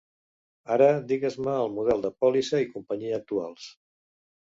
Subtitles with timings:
[0.75, 3.73] Ara digues-me el model de pòlissa i companyia actuals.